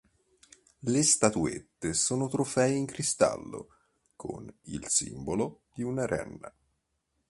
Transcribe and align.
Le 0.79 1.03
statuette 1.03 1.93
sono 1.93 2.27
trofei 2.27 2.75
in 2.75 2.87
cristallo 2.87 3.67
con 4.15 4.51
il 4.61 4.87
simbolo 4.87 5.65
di 5.75 5.83
una 5.83 6.07
renna. 6.07 6.51